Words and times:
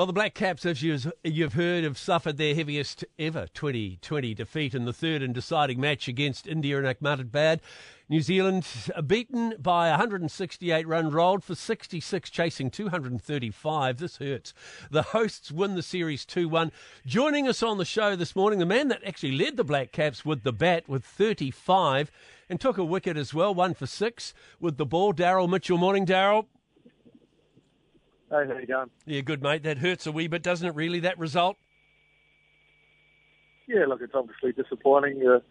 Well, 0.00 0.06
the 0.06 0.14
Black 0.14 0.32
Caps, 0.32 0.64
as 0.64 0.82
you've 0.82 1.52
heard, 1.52 1.84
have 1.84 1.98
suffered 1.98 2.38
their 2.38 2.54
heaviest 2.54 3.04
ever 3.18 3.48
2020 3.52 4.32
defeat 4.32 4.74
in 4.74 4.86
the 4.86 4.94
third 4.94 5.20
and 5.20 5.34
deciding 5.34 5.78
match 5.78 6.08
against 6.08 6.46
India 6.46 6.78
in 6.78 6.86
Ahmedabad. 6.86 7.60
New 8.08 8.22
Zealand 8.22 8.66
uh, 8.96 9.02
beaten 9.02 9.52
by 9.58 9.90
168 9.90 10.88
run 10.88 11.10
rolled 11.10 11.44
for 11.44 11.54
66, 11.54 12.30
chasing 12.30 12.70
235. 12.70 13.98
This 13.98 14.16
hurts. 14.16 14.54
The 14.90 15.02
hosts 15.02 15.52
win 15.52 15.74
the 15.74 15.82
series 15.82 16.24
2 16.24 16.48
1. 16.48 16.72
Joining 17.04 17.46
us 17.46 17.62
on 17.62 17.76
the 17.76 17.84
show 17.84 18.16
this 18.16 18.34
morning, 18.34 18.58
the 18.58 18.64
man 18.64 18.88
that 18.88 19.04
actually 19.06 19.36
led 19.36 19.58
the 19.58 19.64
Black 19.64 19.92
Caps 19.92 20.24
with 20.24 20.44
the 20.44 20.52
bat 20.54 20.88
with 20.88 21.04
35 21.04 22.10
and 22.48 22.58
took 22.58 22.78
a 22.78 22.84
wicket 22.84 23.18
as 23.18 23.34
well, 23.34 23.54
one 23.54 23.74
for 23.74 23.86
six 23.86 24.32
with 24.58 24.78
the 24.78 24.86
ball. 24.86 25.12
Daryl 25.12 25.46
Mitchell. 25.46 25.76
Morning, 25.76 26.06
Daryl. 26.06 26.46
Hey, 28.30 28.46
how 28.46 28.58
you 28.58 28.66
going? 28.66 28.90
Yeah, 29.06 29.22
good, 29.22 29.42
mate. 29.42 29.64
That 29.64 29.78
hurts 29.78 30.06
a 30.06 30.12
wee 30.12 30.28
bit, 30.28 30.44
doesn't 30.44 30.66
it, 30.66 30.74
really, 30.76 31.00
that 31.00 31.18
result? 31.18 31.56
Yeah, 33.66 33.86
look, 33.88 34.00
it's 34.02 34.14
obviously 34.14 34.52
disappointing. 34.52 35.18
You're 35.18 35.42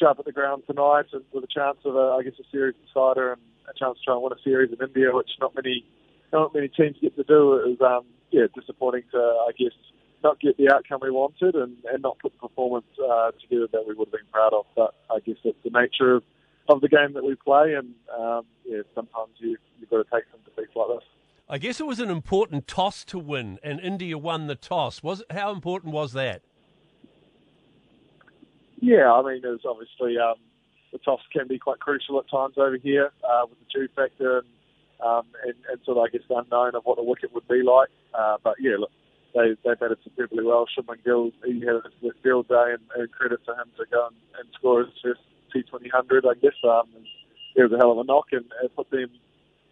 sharp 0.00 0.18
at 0.18 0.24
the 0.24 0.32
ground 0.32 0.64
tonight 0.66 1.06
and 1.12 1.22
with 1.32 1.44
a 1.44 1.46
chance 1.46 1.78
of, 1.84 1.94
a, 1.94 2.16
I 2.18 2.24
guess, 2.24 2.32
a 2.40 2.50
series 2.50 2.74
decider 2.84 3.34
and 3.34 3.42
a 3.70 3.78
chance 3.78 3.98
to 3.98 4.04
try 4.04 4.14
and 4.14 4.22
win 4.24 4.32
a 4.32 4.42
series 4.42 4.72
in 4.72 4.84
India, 4.84 5.14
which 5.14 5.30
not 5.40 5.54
many 5.54 5.84
not 6.32 6.52
many 6.52 6.66
teams 6.66 6.96
get 7.00 7.14
to 7.14 7.22
do. 7.22 7.54
It 7.54 7.78
was, 7.78 7.80
um, 7.80 8.04
yeah, 8.32 8.46
disappointing 8.52 9.04
to, 9.12 9.18
I 9.18 9.52
guess, 9.56 9.76
not 10.24 10.40
get 10.40 10.56
the 10.56 10.74
outcome 10.74 10.98
we 11.02 11.12
wanted 11.12 11.54
and, 11.54 11.76
and 11.92 12.02
not 12.02 12.18
put 12.18 12.32
the 12.32 12.48
performance 12.48 12.90
uh, 12.98 13.30
together 13.40 13.68
that 13.70 13.86
we 13.86 13.94
would 13.94 14.08
have 14.08 14.12
been 14.12 14.32
proud 14.32 14.52
of. 14.52 14.66
But 14.74 14.94
I 15.08 15.20
guess 15.20 15.36
it's 15.44 15.58
the 15.62 15.70
nature 15.70 16.16
of, 16.16 16.24
of 16.68 16.80
the 16.80 16.88
game 16.88 17.12
that 17.14 17.22
we 17.22 17.36
play, 17.36 17.74
and 17.74 17.94
um, 18.10 18.44
yeah, 18.66 18.82
sometimes 18.92 19.30
you, 19.38 19.56
you've 19.78 19.90
got 19.90 19.98
to 20.02 20.10
take 20.12 20.24
some 20.32 20.40
defeats 20.44 20.74
like 20.74 20.88
this. 20.98 21.06
I 21.54 21.58
guess 21.58 21.78
it 21.78 21.86
was 21.86 22.00
an 22.00 22.10
important 22.10 22.66
toss 22.66 23.04
to 23.04 23.16
win, 23.16 23.60
and 23.62 23.78
India 23.78 24.18
won 24.18 24.48
the 24.48 24.56
toss. 24.56 25.04
Was 25.04 25.20
it, 25.20 25.30
how 25.30 25.52
important 25.52 25.92
was 25.92 26.12
that? 26.14 26.42
Yeah, 28.80 29.12
I 29.12 29.22
mean, 29.22 29.40
there's 29.40 29.60
obviously 29.64 30.18
um, 30.18 30.34
the 30.90 30.98
toss 30.98 31.20
can 31.32 31.46
be 31.46 31.60
quite 31.60 31.78
crucial 31.78 32.18
at 32.18 32.28
times 32.28 32.54
over 32.58 32.76
here 32.76 33.12
uh, 33.22 33.46
with 33.48 33.60
the 33.60 33.66
dew 33.72 33.88
factor 33.94 34.38
and, 34.38 34.46
um, 35.00 35.26
and, 35.44 35.54
and 35.70 35.78
sort 35.84 35.98
of 35.98 36.02
I 36.02 36.08
guess 36.08 36.26
the 36.28 36.34
unknown 36.34 36.74
of 36.74 36.82
what 36.86 36.96
the 36.96 37.04
wicket 37.04 37.32
would 37.32 37.46
be 37.46 37.62
like. 37.62 37.90
Uh, 38.12 38.36
but 38.42 38.56
yeah, 38.58 38.74
look, 38.76 38.90
they 39.32 39.54
they 39.64 39.74
batted 39.76 39.98
superbly 40.02 40.42
well. 40.42 40.66
Shubman 40.66 41.04
Gill 41.04 41.30
he 41.44 41.60
had 41.60 41.76
a 41.76 41.82
field 42.20 42.48
day, 42.48 42.74
and, 42.74 42.82
and 42.96 43.12
credit 43.12 43.44
to 43.46 43.52
him 43.52 43.70
to 43.78 43.84
go 43.92 44.08
and, 44.08 44.16
and 44.40 44.48
score 44.58 44.80
his 44.80 44.92
first 45.00 45.20
T20 45.54 45.88
hundred. 45.92 46.26
I 46.26 46.34
guess 46.34 46.58
um, 46.64 46.88
it 47.54 47.62
was 47.62 47.70
a 47.70 47.76
hell 47.76 47.92
of 47.92 47.98
a 47.98 48.04
knock 48.04 48.26
and 48.32 48.44
it 48.64 48.74
put 48.74 48.90
them 48.90 49.10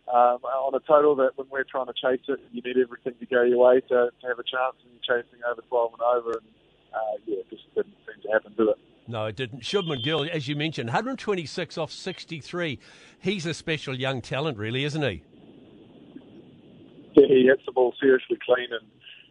um, 0.09 0.43
on 0.45 0.75
a 0.75 0.81
total 0.81 1.15
that 1.17 1.33
when 1.37 1.47
we're 1.51 1.65
trying 1.65 1.87
to 1.87 1.93
chase 1.93 2.25
it, 2.29 2.41
you 2.53 2.63
need 2.63 2.77
everything 2.77 3.15
to 3.19 3.27
go 3.27 3.43
your 3.43 3.59
way 3.59 3.81
to, 3.81 4.11
to 4.11 4.27
have 4.27 4.39
a 4.39 4.43
chance, 4.43 4.77
and 4.83 4.93
you're 4.93 5.23
chasing 5.23 5.41
over 5.51 5.63
12 5.63 5.93
and 5.93 6.03
over, 6.03 6.31
and 6.39 6.47
uh, 6.93 7.17
yeah, 7.27 7.39
it 7.39 7.51
just 7.51 7.63
didn't 7.75 7.95
seem 8.07 8.23
to 8.23 8.33
happen, 8.33 8.53
did 8.57 8.69
it? 8.69 8.79
No, 9.09 9.27
it 9.27 9.37
didn't. 9.37 9.63
Shubman 9.63 10.03
Gill, 10.03 10.29
as 10.31 10.49
you 10.49 10.57
mentioned, 10.57 10.89
126 10.89 11.79
off 11.79 11.91
63. 11.91 12.79
He's 13.21 13.47
a 13.47 13.55
special 13.55 13.99
young 13.99 14.21
talent, 14.21 14.59
really, 14.59 14.85
isn't 14.85 15.03
he? 15.03 15.23
Yeah, 17.15 17.27
he 17.29 17.45
hits 17.47 17.63
the 17.67 17.73
ball 17.73 17.95
seriously 18.01 18.39
clean, 18.45 18.69
and, 18.71 18.87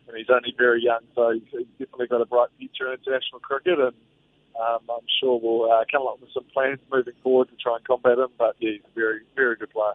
and 0.08 0.18
he's 0.18 0.30
only 0.30 0.54
very 0.58 0.84
young, 0.84 1.02
so 1.16 1.32
he's, 1.32 1.44
he's 1.52 1.68
definitely 1.80 2.08
got 2.08 2.22
a 2.22 2.26
bright 2.26 2.50
future 2.58 2.88
in 2.88 3.00
international 3.00 3.40
cricket, 3.40 3.80
and 3.80 3.94
um, 4.60 4.80
I'm 4.90 5.08
sure 5.20 5.40
we'll 5.42 5.72
uh, 5.72 5.84
come 5.92 6.08
up 6.08 6.20
with 6.20 6.30
some 6.34 6.46
plans 6.54 6.80
moving 6.92 7.14
forward 7.24 7.50
to 7.50 7.56
try 7.56 7.76
and 7.76 7.86
combat 7.86 8.20
him. 8.20 8.30
But 8.38 8.56
yeah, 8.60 8.72
he's 8.72 8.82
a 8.82 8.94
very, 8.94 9.22
very 9.36 9.56
good 9.56 9.72
player. 9.72 9.94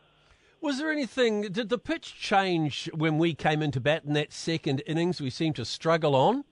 Was 0.60 0.78
there 0.78 0.90
anything? 0.90 1.42
Did 1.42 1.68
the 1.68 1.78
pitch 1.78 2.14
change 2.18 2.90
when 2.94 3.18
we 3.18 3.34
came 3.34 3.62
into 3.62 3.80
bat 3.80 4.04
in 4.04 4.14
that 4.14 4.32
second 4.32 4.82
innings? 4.86 5.20
We 5.20 5.30
seemed 5.30 5.56
to 5.56 5.64
struggle 5.64 6.14
on. 6.14 6.44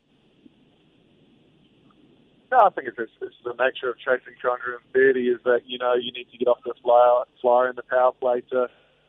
No, 2.52 2.66
I 2.66 2.70
think 2.70 2.86
it's, 2.86 3.10
it's 3.20 3.34
the 3.44 3.54
nature 3.58 3.90
of 3.90 3.98
chasing 3.98 4.34
230 4.40 5.28
is 5.28 5.40
that 5.44 5.62
you 5.66 5.78
know 5.78 5.94
you 5.94 6.12
need 6.12 6.30
to 6.30 6.38
get 6.38 6.46
off 6.46 6.58
the 6.64 6.74
flyer, 6.82 7.24
flyer 7.40 7.70
in 7.70 7.76
the 7.76 7.82
power 7.82 8.12
play 8.12 8.42
to 8.52 8.68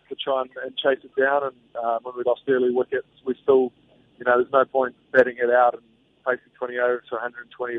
to 0.10 0.16
try 0.16 0.42
and, 0.42 0.50
and 0.64 0.76
chase 0.78 1.04
it 1.04 1.12
down. 1.20 1.44
And 1.44 1.84
um, 1.84 2.00
when 2.04 2.16
we 2.18 2.24
lost 2.26 2.42
early 2.48 2.72
wickets, 2.72 3.08
we 3.26 3.36
still, 3.44 3.72
you 4.18 4.26
know, 4.26 4.38
there's 4.38 4.52
no 4.52 4.66
point 4.66 4.96
betting 5.12 5.36
it 5.38 5.50
out 5.50 5.74
and 5.74 5.84
facing 6.26 6.52
20 6.58 6.78
overs 6.80 7.04
for 7.10 7.16
120 7.16 7.78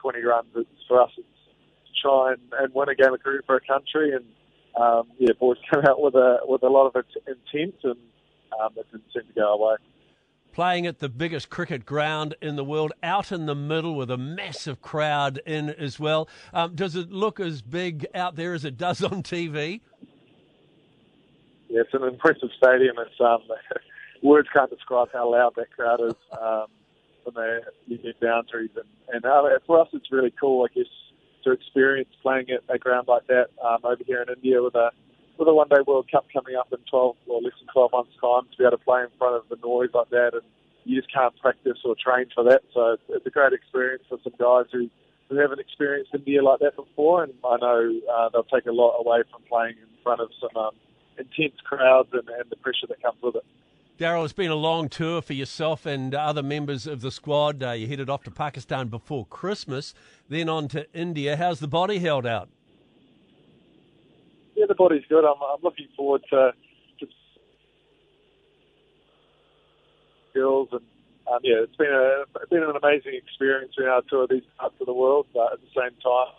20 0.00 0.22
runs. 0.22 0.46
It's, 0.54 0.68
for 0.86 1.00
us, 1.00 1.10
it's 1.16 1.26
to 1.26 1.92
try 2.00 2.32
and, 2.32 2.42
and 2.60 2.74
win 2.74 2.88
a 2.88 2.94
game 2.94 3.14
of 3.14 3.22
cricket 3.22 3.46
for 3.46 3.56
a 3.56 3.60
country 3.60 4.12
and 4.12 4.24
um, 4.76 5.04
yeah, 5.18 5.32
boys 5.38 5.58
came 5.72 5.84
out 5.84 6.00
with 6.00 6.14
a 6.14 6.38
with 6.44 6.62
a 6.62 6.68
lot 6.68 6.86
of 6.86 7.04
intent, 7.26 7.74
and 7.82 7.96
um, 8.60 8.72
it 8.76 8.86
didn't 8.90 9.04
seem 9.12 9.22
to 9.26 9.32
go 9.34 9.52
our 9.52 9.58
way. 9.58 9.76
Playing 10.52 10.86
at 10.86 11.00
the 11.00 11.08
biggest 11.08 11.50
cricket 11.50 11.84
ground 11.84 12.36
in 12.40 12.54
the 12.54 12.62
world, 12.62 12.92
out 13.02 13.32
in 13.32 13.46
the 13.46 13.56
middle 13.56 13.96
with 13.96 14.08
a 14.08 14.16
massive 14.16 14.80
crowd 14.80 15.40
in 15.46 15.70
as 15.70 15.98
well. 15.98 16.28
Um, 16.52 16.76
does 16.76 16.94
it 16.94 17.10
look 17.10 17.40
as 17.40 17.60
big 17.60 18.06
out 18.14 18.36
there 18.36 18.54
as 18.54 18.64
it 18.64 18.76
does 18.76 19.02
on 19.02 19.24
TV? 19.24 19.80
Yeah, 21.68 21.80
it's 21.80 21.92
an 21.92 22.04
impressive 22.04 22.50
stadium. 22.56 22.94
It's 22.98 23.20
um, 23.20 23.42
words 24.22 24.48
can't 24.52 24.70
describe 24.70 25.08
how 25.12 25.32
loud 25.32 25.54
that 25.56 25.72
crowd 25.72 26.00
is 26.00 26.14
um, 26.40 26.66
when 27.24 27.34
they 27.34 27.58
you 27.86 27.98
get 27.98 28.20
down 28.20 28.44
boundaries, 28.44 28.70
and, 28.76 28.84
and 29.12 29.24
uh, 29.24 29.42
for 29.66 29.80
us, 29.80 29.88
it's 29.92 30.12
really 30.12 30.32
cool. 30.40 30.64
I 30.64 30.72
guess 30.72 30.86
to 31.44 31.52
experience 31.52 32.08
playing 32.22 32.46
at 32.50 32.62
a 32.68 32.78
ground 32.78 33.08
like 33.08 33.26
that 33.28 33.48
um, 33.64 33.78
over 33.84 34.02
here 34.06 34.22
in 34.22 34.34
India 34.34 34.62
with 34.62 34.74
a 34.74 34.90
with 35.38 35.48
a 35.48 35.54
One 35.54 35.68
Day 35.68 35.82
World 35.86 36.08
Cup 36.10 36.26
coming 36.32 36.54
up 36.54 36.68
in 36.72 36.78
12 36.88 37.16
or 37.26 37.42
less 37.42 37.52
than 37.58 37.68
12 37.72 37.92
months' 37.92 38.12
time 38.20 38.42
to 38.50 38.56
be 38.56 38.64
able 38.64 38.78
to 38.78 38.84
play 38.84 39.02
in 39.02 39.08
front 39.18 39.34
of 39.34 39.42
the 39.50 39.56
noise 39.66 39.90
like 39.92 40.10
that, 40.10 40.30
and 40.32 40.42
you 40.84 41.00
just 41.00 41.12
can't 41.12 41.36
practice 41.40 41.78
or 41.84 41.96
train 41.98 42.26
for 42.34 42.44
that. 42.44 42.62
So 42.72 42.96
it's 43.08 43.26
a 43.26 43.30
great 43.30 43.52
experience 43.52 44.04
for 44.08 44.18
some 44.22 44.34
guys 44.38 44.66
who 44.72 44.88
who 45.28 45.36
haven't 45.36 45.58
experienced 45.58 46.10
India 46.14 46.42
like 46.42 46.60
that 46.60 46.76
before, 46.76 47.24
and 47.24 47.32
I 47.44 47.56
know 47.56 48.00
uh, 48.12 48.28
they'll 48.28 48.44
take 48.44 48.66
a 48.66 48.72
lot 48.72 48.98
away 49.00 49.22
from 49.30 49.42
playing 49.48 49.76
in 49.80 49.88
front 50.02 50.20
of 50.20 50.28
some 50.38 50.54
um, 50.56 50.72
intense 51.18 51.58
crowds 51.64 52.10
and, 52.12 52.28
and 52.28 52.50
the 52.50 52.56
pressure 52.56 52.86
that 52.88 53.02
comes 53.02 53.16
with 53.22 53.36
it. 53.36 53.44
Daryl, 53.96 54.24
it's 54.24 54.32
been 54.32 54.50
a 54.50 54.56
long 54.56 54.88
tour 54.88 55.22
for 55.22 55.34
yourself 55.34 55.86
and 55.86 56.16
other 56.16 56.42
members 56.42 56.88
of 56.88 57.00
the 57.00 57.12
squad. 57.12 57.62
Uh, 57.62 57.70
you 57.70 57.86
headed 57.86 58.10
off 58.10 58.24
to 58.24 58.30
Pakistan 58.30 58.88
before 58.88 59.24
Christmas, 59.26 59.94
then 60.28 60.48
on 60.48 60.66
to 60.68 60.92
India. 60.92 61.36
How's 61.36 61.60
the 61.60 61.68
body 61.68 62.00
held 62.00 62.26
out? 62.26 62.48
Yeah, 64.56 64.66
the 64.66 64.74
body's 64.74 65.04
good. 65.08 65.24
I'm, 65.24 65.40
I'm 65.40 65.62
looking 65.62 65.86
forward 65.96 66.22
to, 66.30 66.52
to 66.98 67.06
skills 70.30 70.70
and 70.72 70.82
um, 71.32 71.38
yeah, 71.44 71.62
it's 71.62 71.76
been 71.76 71.86
a 71.86 72.24
it's 72.40 72.50
been 72.50 72.64
an 72.64 72.76
amazing 72.76 73.14
experience 73.14 73.74
able 73.80 74.02
to 74.02 74.08
tour 74.08 74.26
these 74.28 74.42
parts 74.58 74.74
of 74.80 74.86
the 74.86 74.92
world. 74.92 75.26
But 75.32 75.52
at 75.52 75.60
the 75.60 75.68
same 75.68 75.96
time, 76.02 76.34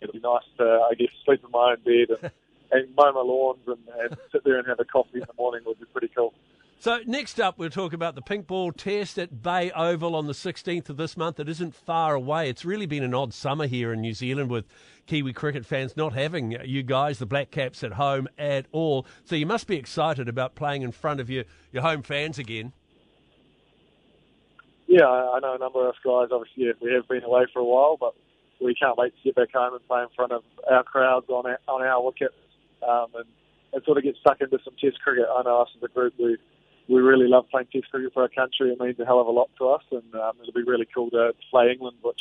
it'll 0.00 0.14
be 0.14 0.20
nice 0.20 0.42
to 0.56 0.64
I 0.90 0.94
guess 0.94 1.10
sleep 1.26 1.44
in 1.44 1.50
my 1.50 1.72
own 1.72 1.84
bed 1.84 2.16
and, 2.18 2.32
and 2.72 2.96
mow 2.96 3.12
my 3.12 3.20
lawns 3.20 3.60
and, 3.66 3.78
and 4.00 4.16
sit 4.32 4.42
there 4.42 4.58
and 4.58 4.66
have 4.66 4.80
a 4.80 4.86
coffee 4.86 5.20
in 5.20 5.20
the 5.20 5.34
morning 5.36 5.60
would 5.66 5.78
be 5.78 5.84
pretty 5.92 6.08
cool. 6.16 6.32
So 6.82 6.98
next 7.06 7.38
up, 7.38 7.60
we'll 7.60 7.70
talk 7.70 7.92
about 7.92 8.16
the 8.16 8.22
pink 8.22 8.48
ball 8.48 8.72
test 8.72 9.16
at 9.16 9.40
Bay 9.40 9.70
Oval 9.70 10.16
on 10.16 10.26
the 10.26 10.32
16th 10.32 10.88
of 10.88 10.96
this 10.96 11.16
month. 11.16 11.38
It 11.38 11.48
isn't 11.48 11.76
far 11.76 12.16
away. 12.16 12.48
It's 12.48 12.64
really 12.64 12.86
been 12.86 13.04
an 13.04 13.14
odd 13.14 13.32
summer 13.32 13.68
here 13.68 13.92
in 13.92 14.00
New 14.00 14.14
Zealand 14.14 14.50
with 14.50 14.64
Kiwi 15.06 15.32
cricket 15.32 15.64
fans 15.64 15.96
not 15.96 16.12
having 16.12 16.58
you 16.64 16.82
guys, 16.82 17.20
the 17.20 17.24
Black 17.26 17.52
Caps, 17.52 17.84
at 17.84 17.92
home 17.92 18.26
at 18.36 18.66
all. 18.72 19.06
So 19.22 19.36
you 19.36 19.46
must 19.46 19.68
be 19.68 19.76
excited 19.76 20.28
about 20.28 20.56
playing 20.56 20.82
in 20.82 20.90
front 20.90 21.20
of 21.20 21.30
your, 21.30 21.44
your 21.70 21.84
home 21.84 22.02
fans 22.02 22.40
again. 22.40 22.72
Yeah, 24.88 25.06
I 25.06 25.38
know 25.38 25.54
a 25.54 25.58
number 25.58 25.86
of 25.86 25.90
us 25.90 26.00
guys. 26.04 26.30
Obviously, 26.32 26.72
we 26.80 26.92
have 26.94 27.06
been 27.06 27.22
away 27.22 27.44
for 27.52 27.60
a 27.60 27.64
while, 27.64 27.96
but 27.96 28.16
we 28.60 28.74
can't 28.74 28.98
wait 28.98 29.14
to 29.14 29.22
get 29.22 29.36
back 29.36 29.52
home 29.52 29.74
and 29.74 29.86
play 29.86 30.02
in 30.02 30.08
front 30.16 30.32
of 30.32 30.42
our 30.68 30.82
crowds 30.82 31.28
on 31.28 31.46
our, 31.46 31.60
on 31.68 31.80
our 31.80 32.04
wickets 32.04 32.34
um, 32.82 33.06
and, 33.14 33.26
and 33.72 33.84
sort 33.84 33.98
of 33.98 34.02
get 34.02 34.16
stuck 34.20 34.40
into 34.40 34.58
some 34.64 34.74
Test 34.80 35.00
cricket. 35.00 35.26
I 35.32 35.42
know 35.44 35.62
us 35.62 35.68
as 35.76 35.82
a 35.84 35.94
group, 35.94 36.14
we 36.18 36.38
we 36.88 37.00
really 37.00 37.28
love 37.28 37.48
playing 37.50 37.68
Test 37.72 37.90
cricket 37.90 38.12
for 38.12 38.22
our 38.22 38.28
country. 38.28 38.72
It 38.72 38.80
means 38.80 38.98
a 38.98 39.04
hell 39.04 39.20
of 39.20 39.26
a 39.26 39.30
lot 39.30 39.50
to 39.58 39.68
us, 39.68 39.82
and 39.90 40.14
um, 40.14 40.32
it'll 40.40 40.52
be 40.52 40.62
really 40.62 40.86
cool 40.94 41.10
to 41.10 41.32
play 41.50 41.70
England, 41.72 41.98
which 42.02 42.20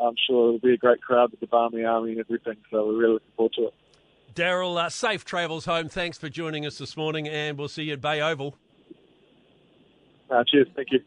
I'm 0.00 0.14
sure 0.26 0.52
will 0.52 0.58
be 0.58 0.74
a 0.74 0.76
great 0.76 1.02
crowd 1.02 1.30
with 1.30 1.40
the 1.40 1.46
Barmy 1.46 1.84
Army 1.84 2.12
and 2.12 2.20
everything. 2.20 2.56
So 2.70 2.86
we're 2.86 2.96
really 2.96 3.12
looking 3.14 3.32
forward 3.36 3.52
to 3.54 3.62
it. 3.66 3.74
Daryl, 4.34 4.82
uh, 4.82 4.88
safe 4.88 5.24
travels 5.24 5.66
home. 5.66 5.88
Thanks 5.88 6.18
for 6.18 6.28
joining 6.28 6.64
us 6.66 6.78
this 6.78 6.96
morning, 6.96 7.28
and 7.28 7.58
we'll 7.58 7.68
see 7.68 7.84
you 7.84 7.94
at 7.94 8.00
Bay 8.00 8.20
Oval. 8.20 8.56
Uh, 10.30 10.42
cheers. 10.44 10.68
Thank 10.74 10.88
you. 10.92 11.00